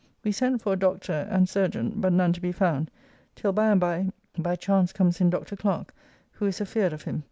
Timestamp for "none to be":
2.11-2.51